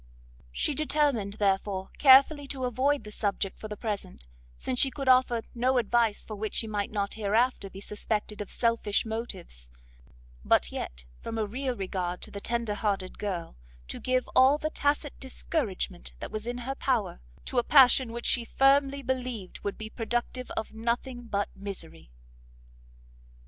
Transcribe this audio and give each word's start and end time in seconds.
She 0.51 0.73
determined, 0.73 1.33
therefore, 1.33 1.91
carefully 1.99 2.47
to 2.47 2.65
avoid 2.65 3.03
the 3.03 3.11
subject 3.11 3.59
for 3.59 3.67
the 3.67 3.77
present, 3.77 4.25
since 4.57 4.79
she 4.79 4.89
could 4.89 5.07
offer 5.07 5.43
no 5.53 5.77
advice 5.77 6.25
for 6.25 6.35
which 6.35 6.55
she 6.55 6.65
might 6.65 6.89
not, 6.89 7.13
hereafter, 7.13 7.69
be 7.69 7.81
suspected 7.81 8.41
of 8.41 8.49
selfish 8.49 9.05
motives; 9.05 9.69
but 10.43 10.71
yet, 10.71 11.05
from 11.21 11.37
a 11.37 11.45
real 11.45 11.75
regard 11.75 12.19
to 12.21 12.31
the 12.31 12.41
tender 12.41 12.73
hearted 12.73 13.19
girl, 13.19 13.55
to 13.89 13.99
give 13.99 14.27
all 14.35 14.57
the 14.57 14.71
tacit 14.71 15.13
discouragement 15.19 16.13
that 16.19 16.31
was 16.31 16.47
in 16.47 16.57
her 16.57 16.73
power, 16.73 17.21
to 17.45 17.59
a 17.59 17.63
passion 17.63 18.11
which 18.11 18.25
she 18.25 18.43
firmly 18.43 19.03
believed 19.03 19.59
would 19.59 19.77
be 19.77 19.87
productive 19.87 20.49
of 20.57 20.73
nothing 20.73 21.27
but 21.27 21.47
misery. 21.55 22.09